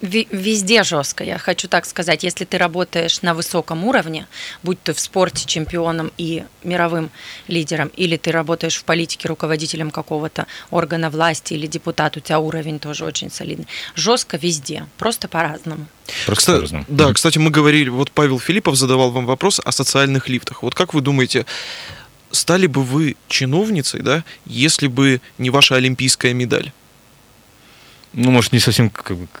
[0.00, 2.24] Везде жестко, я хочу так сказать.
[2.24, 4.26] Если ты работаешь на высоком уровне,
[4.62, 7.10] будь ты в спорте чемпионом и мировым
[7.48, 12.78] лидером, или ты работаешь в политике руководителем какого-то органа власти или депутат, у тебя уровень
[12.78, 13.66] тоже очень солидный.
[13.94, 15.86] Жестко везде, просто по-разному.
[16.24, 16.84] Просто кстати, по-разному.
[16.88, 20.62] Да, кстати, мы говорили, вот Павел Филиппов задавал вам вопрос о социальных лифтах.
[20.62, 21.44] Вот как вы думаете,
[22.34, 26.72] стали бы вы чиновницей, да, если бы не ваша олимпийская медаль?
[28.16, 28.90] Ну, может, не совсем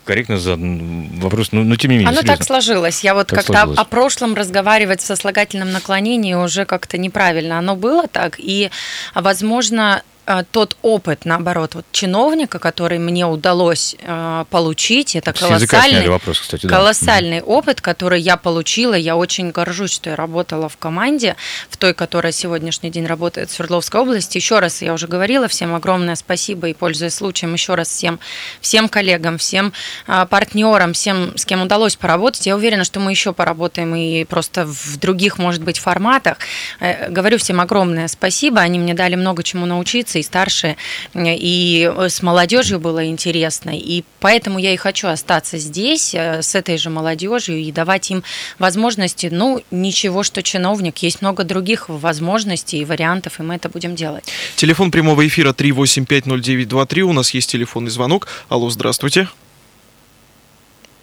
[0.04, 2.08] корректно задан вопрос, но, но тем не менее.
[2.08, 2.36] Оно серьезно.
[2.36, 3.04] так сложилось.
[3.04, 7.58] Я вот как-то о прошлом разговаривать со слагательным наклонением уже как-то неправильно.
[7.58, 8.70] Оно было так, и,
[9.14, 10.02] возможно,
[10.50, 16.76] тот опыт, наоборот, вот чиновника, который мне удалось э, получить, это колоссальный, вопрос, кстати, да.
[16.76, 18.94] колоссальный mm опыт, который я получила.
[18.94, 21.36] Я очень горжусь, что я работала в команде,
[21.68, 24.38] в той, которая сегодняшний день работает в Свердловской области.
[24.38, 28.18] Еще раз, я уже говорила, всем огромное спасибо и, пользуясь случаем, еще раз всем,
[28.60, 29.72] всем коллегам, всем
[30.06, 32.46] э, партнерам, всем, с кем удалось поработать.
[32.46, 36.38] Я уверена, что мы еще поработаем и просто в других, может быть, форматах.
[36.80, 40.76] Э, говорю всем огромное спасибо, они мне дали много чему научиться и старше,
[41.14, 43.70] и с молодежью было интересно.
[43.74, 48.22] И поэтому я и хочу остаться здесь э, с этой же молодежью и давать им
[48.58, 49.28] возможности.
[49.30, 54.24] Ну, ничего, что чиновник, есть много других возможностей и вариантов, и мы это будем делать.
[54.56, 57.00] Телефон прямого эфира 3850923.
[57.00, 58.28] У нас есть телефонный звонок.
[58.48, 59.28] Алло, здравствуйте.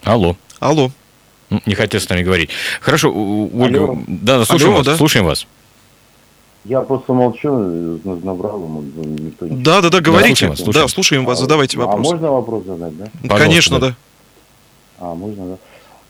[0.02, 0.36] Алло.
[0.58, 0.90] Алло.
[1.66, 2.50] Не хотел с нами говорить.
[2.80, 4.02] Хорошо, Ольга, Алло.
[4.06, 4.96] да, слушаем Алло, вас, да?
[4.96, 5.46] слушаем вас.
[6.64, 7.50] Я просто молчу,
[8.04, 9.62] набрал ему, никто не...
[9.62, 10.48] Да, да, да, говорите.
[10.48, 12.06] Да, слушаем, да, слушаем вас, задавайте вопрос.
[12.06, 13.04] А можно вопрос задать, да?
[13.22, 13.96] Пожалуйста, Конечно, да.
[15.00, 15.56] А, можно, да.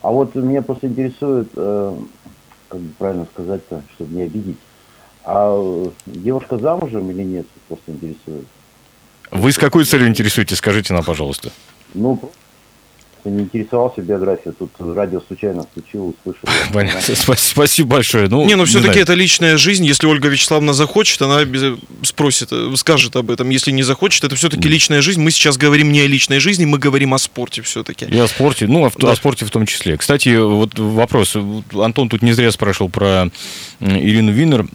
[0.03, 1.97] А вот меня просто интересует, э,
[2.69, 4.59] как бы правильно сказать-то, чтобы не обидеть,
[5.25, 8.45] а девушка замужем или нет, просто интересует.
[9.31, 11.51] Вы с какой целью интересуетесь, скажите нам, пожалуйста.
[11.95, 12.19] Ну,
[13.31, 16.49] не интересовался биографией, тут радио случайно включил, услышал.
[16.73, 18.29] Понятно, спасибо большое.
[18.29, 19.85] Ну, не, ну все-таки это личная жизнь.
[19.85, 21.41] Если Ольга Вячеславовна захочет, она
[22.03, 23.51] спросит, э, скажет об этом.
[23.51, 25.21] Если не захочет, это все-таки личная жизнь.
[25.21, 28.07] Мы сейчас говорим не о личной жизни, мы говорим о спорте все-таки.
[28.07, 29.13] И о спорте, ну, о, да.
[29.13, 29.97] о спорте в том числе.
[29.97, 31.37] Кстати, вот вопрос.
[31.75, 33.31] Антон тут не зря спрашивал про
[33.81, 34.67] Ирину Винер.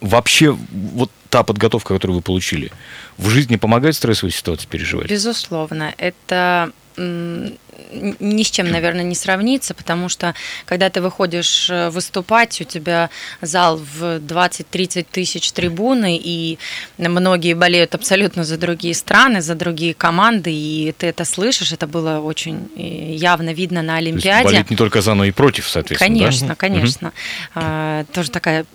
[0.00, 2.70] Вообще, вот та подготовка, которую вы получили,
[3.16, 5.08] в жизни помогает стрессовой ситуации переживать?
[5.10, 5.94] Безусловно.
[5.98, 10.34] Это ни с чем, наверное, не сравнится, потому что
[10.64, 16.58] когда ты выходишь э, выступать, у тебя зал в 20-30 тысяч трибуны, и
[16.98, 22.20] многие болеют абсолютно за другие страны, за другие команды, и ты это слышишь, это было
[22.20, 24.42] очень э, явно видно на Олимпиаде.
[24.42, 26.18] То есть болеть не только за, но и против, соответственно.
[26.18, 26.54] Конечно, да?
[26.54, 27.12] конечно.
[27.54, 28.06] Угу.
[28.12, 28.66] Тоже такая,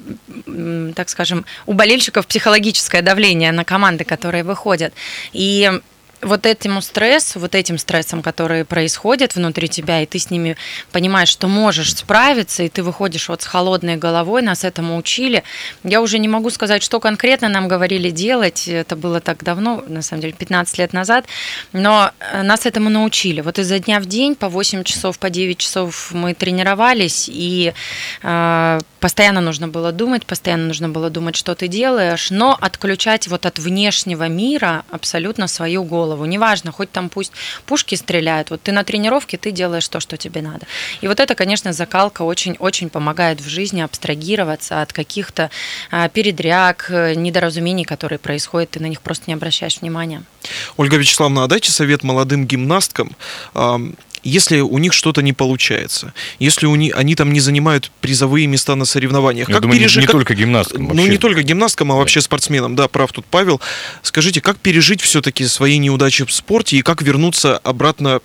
[0.95, 4.93] так скажем, у болельщиков психологическое давление на команды, которые выходят.
[5.33, 5.71] И
[6.23, 10.57] вот этому стрессу, вот этим стрессом, которые происходят внутри тебя, и ты с ними
[10.91, 15.43] понимаешь, что можешь справиться, и ты выходишь вот с холодной головой, нас этому учили.
[15.83, 20.01] Я уже не могу сказать, что конкретно нам говорили делать, это было так давно, на
[20.01, 21.25] самом деле, 15 лет назад,
[21.71, 23.41] но э, нас этому научили.
[23.41, 27.73] Вот изо дня в день по 8 часов, по 9 часов мы тренировались, и
[28.21, 33.45] э, постоянно нужно было думать, постоянно нужно было думать, что ты делаешь, но отключать вот
[33.45, 36.12] от внешнего мира абсолютно свою голову.
[36.25, 37.31] Неважно, хоть там пусть
[37.65, 40.65] пушки стреляют, вот ты на тренировке, ты делаешь то, что тебе надо.
[41.01, 45.49] И вот это, конечно, закалка очень-очень помогает в жизни абстрагироваться от каких-то
[45.91, 50.23] а, передряг, недоразумений, которые происходят, ты на них просто не обращаешь внимания.
[50.77, 53.15] Ольга Вячеславовна, а дайте совет молодым гимнасткам,
[54.23, 58.75] если у них что-то не получается, если у них, они там не занимают призовые места
[58.75, 59.49] на соревнованиях.
[59.49, 60.87] Я как думаю, пережить, не, не как, только гимнасткам.
[60.87, 61.01] Вообще.
[61.01, 62.75] Ну, не только гимнасткам, а вообще спортсменам.
[62.75, 63.61] Да, прав тут Павел.
[64.01, 68.21] Скажите, как пережить все-таки свои неудачи в спорте и как вернуться обратно,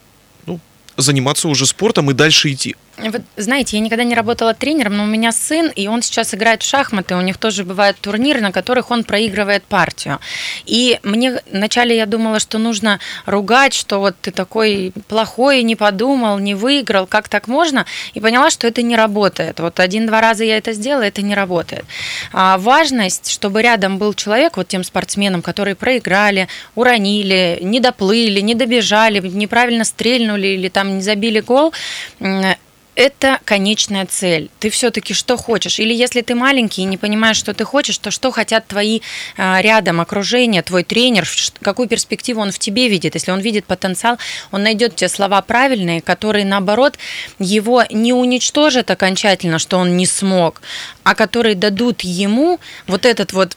[0.47, 0.61] ну,
[0.97, 2.77] заниматься уже спортом и дальше идти?
[2.99, 6.63] Вот, знаете, я никогда не работала тренером, но у меня сын, и он сейчас играет
[6.63, 7.15] в шахматы.
[7.15, 10.19] У них тоже бывают турниры, на которых он проигрывает партию.
[10.67, 16.39] И мне вначале я думала, что нужно ругать, что вот ты такой плохой, не подумал,
[16.39, 17.87] не выиграл, как так можно?
[18.15, 19.61] И поняла, что это не работает.
[19.61, 21.85] Вот один-два раза я это сделала, это не работает.
[22.33, 28.55] А важность, чтобы рядом был человек, вот тем спортсменам, которые проиграли, уронили, не доплыли, не
[28.55, 31.73] добежали, неправильно стрельнули или там не забили гол,
[32.99, 34.51] это конечная цель.
[34.59, 35.79] Ты все-таки что хочешь?
[35.79, 39.03] Или если ты маленький и не понимаешь, что ты хочешь, то что хотят твои
[39.37, 41.25] а, рядом окружение, твой тренер,
[41.63, 43.15] какую перспективу он в тебе видит?
[43.15, 44.19] Если он видит потенциал,
[44.51, 46.99] он найдет те слова правильные, которые наоборот
[47.39, 50.61] его не уничтожат окончательно, что он не смог,
[51.05, 52.59] а которые дадут ему
[52.89, 53.57] вот этот вот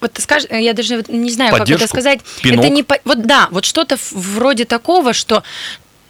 [0.00, 2.20] вот скажешь, я даже не знаю, Поддержку, как это сказать.
[2.42, 2.60] Пинок.
[2.60, 5.42] Это не вот да, вот что-то вроде такого, что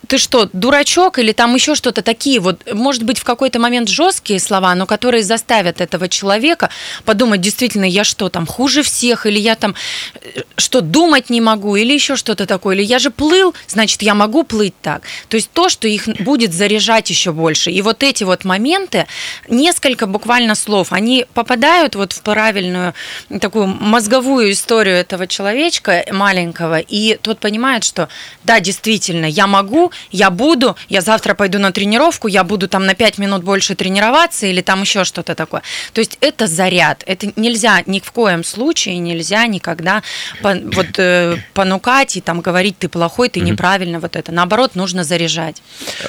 [0.09, 4.41] ты что, дурачок или там еще что-то такие вот, может быть, в какой-то момент жесткие
[4.41, 6.71] слова, но которые заставят этого человека
[7.05, 9.75] подумать, действительно, я что, там, хуже всех, или я там,
[10.15, 14.15] э, что, думать не могу, или еще что-то такое, или я же плыл, значит, я
[14.15, 15.03] могу плыть так.
[15.29, 17.71] То есть то, что их будет заряжать еще больше.
[17.71, 19.07] И вот эти вот моменты,
[19.49, 22.95] несколько буквально слов, они попадают вот в правильную
[23.41, 28.09] такую мозговую историю этого человечка маленького, и тот понимает, что
[28.45, 32.95] да, действительно, я могу, я буду, я завтра пойду на тренировку, я буду там на
[32.95, 35.63] 5 минут больше тренироваться или там еще что-то такое.
[35.93, 37.03] То есть это заряд.
[37.07, 40.03] Это нельзя ни в коем случае, нельзя никогда
[40.43, 44.33] по, вот, э, понукать и там говорить, ты плохой, ты неправильно, вот это.
[44.33, 45.63] Наоборот, нужно заряжать.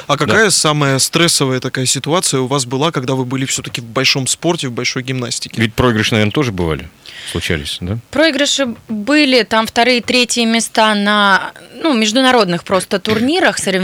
[0.07, 0.51] А какая да.
[0.51, 4.71] самая стрессовая такая ситуация у вас была, когда вы были все-таки в большом спорте, в
[4.71, 5.61] большой гимнастике?
[5.61, 6.89] Ведь проигрыши, наверное, тоже бывали?
[7.31, 7.97] случались, да?
[8.11, 13.74] Проигрыши были, там вторые, третьи места на ну, международных просто турнирах, соревнованиях.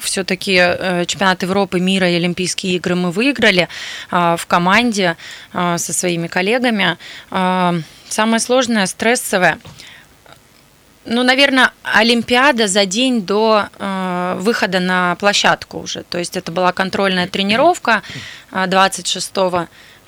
[0.00, 3.68] Все-таки э, чемпионат Европы, мира и Олимпийские игры мы выиграли
[4.10, 5.16] э, в команде
[5.52, 6.96] э, со своими коллегами.
[7.30, 9.58] Э, самое сложное, стрессовое
[11.06, 16.02] ну, наверное, Олимпиада за день до э, выхода на площадку уже.
[16.02, 18.02] То есть это была контрольная тренировка
[18.50, 19.32] 26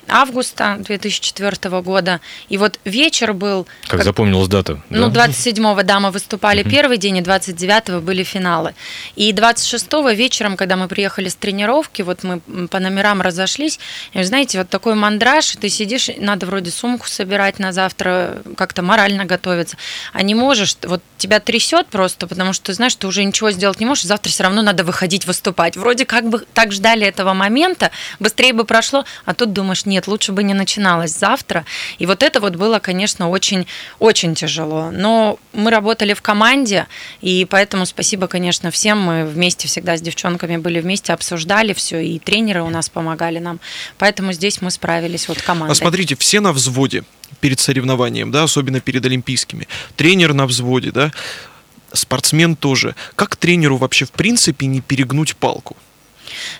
[0.09, 2.21] августа 2004 года.
[2.49, 3.67] И вот вечер был...
[3.83, 4.81] Как, как запомнилась дата.
[4.89, 8.73] Ну, 27-го, да, мы выступали первый день, и 29-го были финалы.
[9.15, 13.79] И 26-го вечером, когда мы приехали с тренировки, вот мы по номерам разошлись,
[14.13, 19.25] и, знаете, вот такой мандраж, ты сидишь, надо вроде сумку собирать на завтра, как-то морально
[19.25, 19.77] готовиться,
[20.13, 23.85] а не можешь, вот тебя трясет просто, потому что знаешь, ты уже ничего сделать не
[23.85, 25.77] можешь, завтра все равно надо выходить выступать.
[25.77, 30.07] Вроде как бы так ждали этого момента, быстрее бы прошло, а тут думаешь, нет, нет,
[30.07, 31.65] лучше бы не начиналось завтра.
[31.99, 33.67] И вот это вот было, конечно, очень,
[33.99, 34.91] очень тяжело.
[34.91, 36.87] Но мы работали в команде,
[37.19, 38.99] и поэтому спасибо, конечно, всем.
[38.99, 43.59] Мы вместе всегда с девчонками были вместе, обсуждали все, и тренеры у нас помогали нам.
[43.97, 45.73] Поэтому здесь мы справились вот командой.
[45.73, 47.03] А смотрите, все на взводе
[47.41, 49.67] перед соревнованием, да, особенно перед Олимпийскими.
[49.97, 51.11] Тренер на взводе, да,
[51.91, 52.95] спортсмен тоже.
[53.15, 55.75] Как тренеру вообще в принципе не перегнуть палку?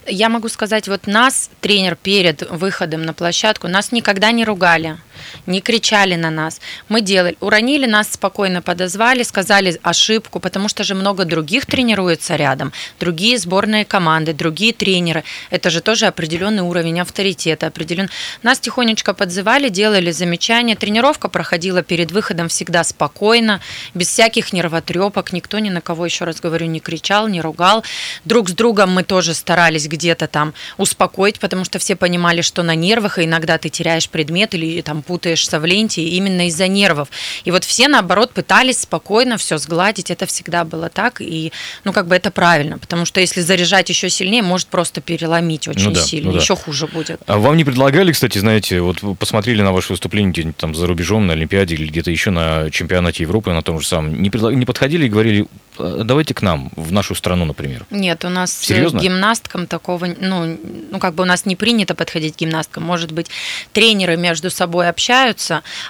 [0.05, 4.97] Я могу сказать, вот нас, тренер, перед выходом на площадку, нас никогда не ругали
[5.45, 6.61] не кричали на нас.
[6.87, 12.71] Мы делали, уронили нас спокойно, подозвали, сказали ошибку, потому что же много других тренируется рядом,
[12.99, 15.23] другие сборные команды, другие тренеры.
[15.49, 18.09] Это же тоже определенный уровень авторитета, определен.
[18.43, 20.75] Нас тихонечко подзывали, делали замечания.
[20.75, 23.61] Тренировка проходила перед выходом всегда спокойно,
[23.93, 27.83] без всяких нервотрепок, никто ни на кого, еще раз говорю, не кричал, не ругал.
[28.25, 32.75] Друг с другом мы тоже старались где-то там успокоить, потому что все понимали, что на
[32.75, 37.07] нервах, и иногда ты теряешь предмет или там путаешься в ленте именно из-за нервов.
[37.43, 40.11] И вот все, наоборот, пытались спокойно все сгладить.
[40.11, 41.19] Это всегда было так.
[41.19, 41.51] И,
[41.83, 42.77] ну, как бы это правильно.
[42.77, 46.27] Потому что если заряжать еще сильнее, может просто переломить очень ну да, сильно.
[46.27, 46.41] Ну да.
[46.43, 47.19] Еще хуже будет.
[47.25, 51.25] А вам не предлагали, кстати, знаете, вот посмотрели на ваше выступление где-нибудь там за рубежом,
[51.25, 54.53] на Олимпиаде или где-то еще на чемпионате Европы, на том же самом, не, предлаг...
[54.53, 55.47] не подходили и говорили,
[55.79, 57.85] «А, давайте к нам, в нашу страну, например?
[57.89, 58.99] Нет, у нас Серьезно?
[58.99, 60.57] гимнасткам такого, ну,
[60.91, 62.83] ну, как бы у нас не принято подходить к гимнасткам.
[62.83, 63.27] Может быть,
[63.71, 64.98] тренеры между собой общаются,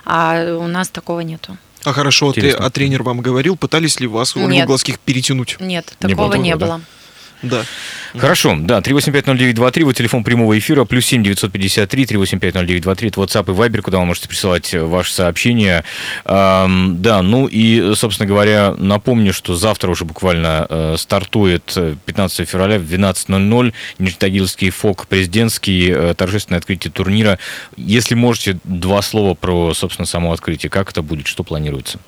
[0.05, 1.57] а у нас такого нету.
[1.83, 5.57] А хорошо, ты, а тренер вам говорил, пытались ли вас у Глазских перетянуть?
[5.59, 6.43] Нет, такого не было.
[6.43, 6.77] Не было.
[6.77, 6.98] Да?
[7.41, 7.63] Да.
[8.17, 13.81] Хорошо, да, 3850923, вот телефон прямого эфира, плюс 7 953 3850923, это WhatsApp и Viber,
[13.81, 15.83] куда вы можете присылать э, ваши сообщения.
[16.25, 22.45] Эм, да, ну и, собственно говоря, напомню, что завтра уже буквально э, стартует 15 э,
[22.45, 27.39] февраля в 12.00 Нижнетагильский ФОК президентский, э, торжественное открытие турнира.
[27.77, 30.69] Если можете, два слова про, собственно, само открытие.
[30.69, 31.99] Как это будет, что планируется?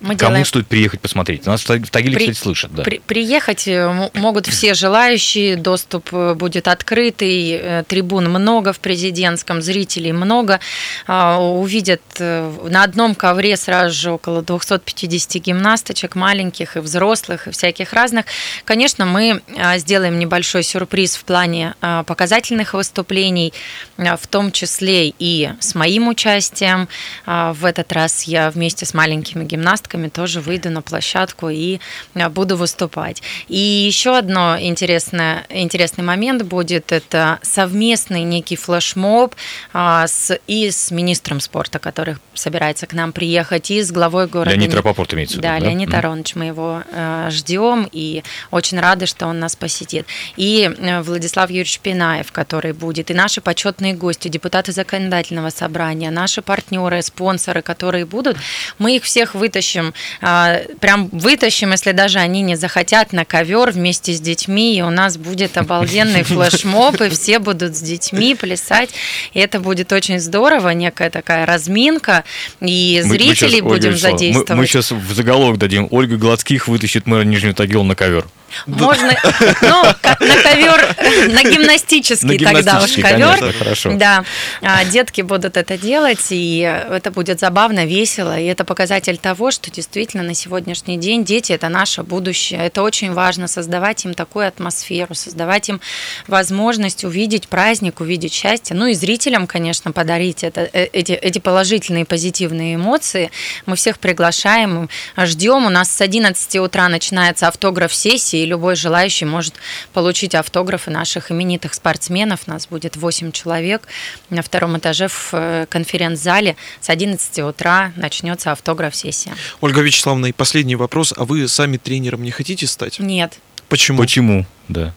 [0.00, 1.44] Мы Кому делаем- стоит приехать посмотреть?
[1.44, 2.82] Нас в Таг- в Тагиле, При- кстати, слышат, да.
[2.84, 9.60] При- приехать э, могут все желающие, доступ э, будет открытый, э, трибун много в президентском,
[9.60, 10.58] зрителей много.
[11.06, 17.92] А, Увидят на одном ковре сразу же около 250 гимнасточек, маленьких и взрослых, и всяких
[17.92, 18.24] разных.
[18.64, 23.52] Конечно, мы а, сделаем небольшой сюрприз в плане а, показательных выступлений,
[23.98, 26.88] в том числе и с моим участием.
[27.26, 31.80] В этот раз я вместе с маленькими гимнастками тоже выйду на площадку и
[32.14, 33.22] а, буду выступать.
[33.48, 39.34] И еще одно интересное, интересный момент будет, это совместный некий флешмоб
[39.72, 44.50] а, с, и с министром спорта, который собирается к нам приехать, и с главой города.
[44.50, 45.66] Леонид Рапопорт имеется в виду, Да, да?
[45.66, 45.98] Леонид Мгм.
[45.98, 50.06] Аронович, мы его э, ждем и очень рады, что он нас посетит.
[50.36, 50.70] И
[51.04, 57.62] Владислав Юрьевич Пинаев, который будет, и наши почетные гости, депутаты законодательного собрания, наши партнеры, спонсоры,
[57.62, 58.36] которые будут,
[58.78, 59.79] мы их всех вытащим,
[60.20, 64.90] э, прям вытащим, если даже они не захотят, на ковер вместе с детьми, и у
[64.90, 68.90] нас будет обалденный флешмоб, и все будут с детьми плясать,
[69.34, 72.24] и это будет очень здорово, некая такая разминка,
[72.60, 74.60] и Мы- мы зрителей щас, Ольга будем Вячеславовна, мы- задействовать.
[74.60, 75.88] Мы, сейчас в заголовок дадим.
[75.90, 78.26] Ольга Гладских вытащит мэра Нижнего Тагила на ковер.
[78.66, 79.14] Можно,
[79.62, 80.96] ну, как на ковер,
[81.32, 83.52] на гимнастический На тогда уж ковер.
[83.52, 83.92] хорошо.
[83.94, 84.24] Да,
[84.62, 89.70] А, детки будут это делать, и это будет забавно, весело, и это показатель того, что
[89.70, 92.60] действительно на сегодняшний день дети– это наше будущее.
[92.66, 95.80] Это очень важно, создавать им такую атмосферу, создавать им
[96.26, 102.04] возможность увидеть праздник, увидеть счастье, ну и зрителям, конечно, подарить это, э, эти, эти положительные,
[102.04, 103.30] позитивные эмоции.
[103.66, 105.66] Мы всех приглашаем, ждем.
[105.66, 109.54] У нас с 11 утра начинается автограф-сессия, и любой желающий может
[109.92, 112.46] получить автографы наших именитых спортсменов.
[112.46, 113.86] Нас будет 8 человек
[114.30, 116.56] на втором этаже в э, конференц-зале.
[116.80, 119.34] С 11 утра начнется автограф-сессия.
[119.60, 121.14] Ольга Вячеславовна, и последний вопрос.
[121.16, 122.98] А вы сами тренером не хотите стать?
[122.98, 123.38] Нет,
[123.70, 123.98] Почему?
[123.98, 124.46] Почему?
[124.68, 124.92] Да.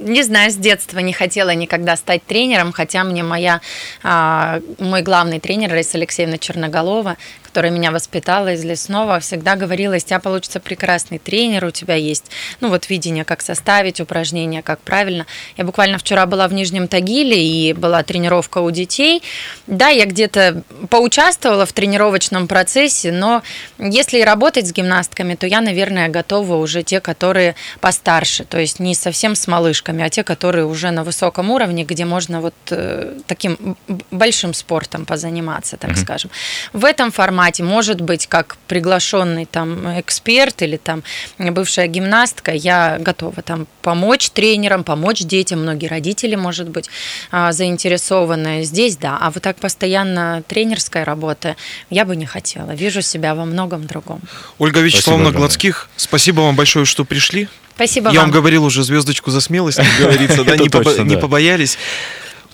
[0.00, 3.60] Не знаю, с детства не хотела никогда стать тренером, хотя мне моя,
[4.02, 7.18] а, мой главный тренер Раиса Алексеевна Черноголова,
[7.50, 12.30] которая меня воспитала из лесного, всегда говорила, из тебя получится прекрасный тренер, у тебя есть,
[12.60, 15.26] ну вот видение, как составить упражнения, как правильно.
[15.56, 19.24] Я буквально вчера была в Нижнем Тагиле и была тренировка у детей.
[19.66, 23.42] Да, я где-то поучаствовала в тренировочном процессе, но
[23.78, 28.94] если работать с гимнастками, то я, наверное, готова уже те, которые постарше, то есть не
[28.94, 33.76] совсем с малышками, а те, которые уже на высоком уровне, где можно вот э, таким
[34.12, 36.30] большим спортом позаниматься, так скажем.
[36.72, 41.02] В этом формате, может быть, как приглашенный там эксперт или там
[41.38, 46.88] бывшая гимнастка, я готова там помочь тренерам, помочь детям, многие родители, может быть,
[47.30, 48.64] а, заинтересованы.
[48.64, 51.56] Здесь да, а вот так постоянно тренерская работа
[51.88, 52.72] я бы не хотела.
[52.72, 54.20] Вижу себя во многом другом.
[54.58, 55.30] Ольга Вячеславовна.
[55.30, 57.48] Гладских, спасибо вам большое, что пришли.
[57.74, 58.28] Спасибо Я вам.
[58.28, 61.68] вам говорил уже звездочку за смелость, как говорится, да, не побо-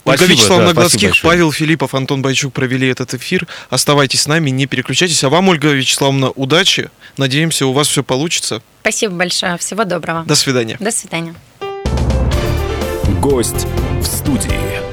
[0.06, 0.12] да.
[0.12, 0.22] побоялись.
[0.22, 1.22] Ольга Спасибо, Вячеславовна да, спасибо Гладских.
[1.22, 3.46] Павел Филиппов, Антон Байчук провели этот эфир.
[3.70, 5.22] Оставайтесь с нами, не переключайтесь.
[5.24, 6.90] А вам, Ольга Вячеславовна, удачи.
[7.16, 8.62] Надеемся, у вас все получится.
[8.80, 9.58] Спасибо большое.
[9.58, 10.24] Всего доброго.
[10.24, 10.76] До свидания.
[10.80, 11.34] До свидания.
[13.20, 13.66] Гость
[14.00, 14.85] в студии.